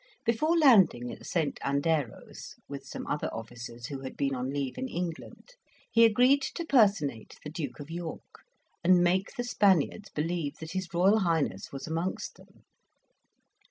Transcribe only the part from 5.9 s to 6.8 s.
he agreed to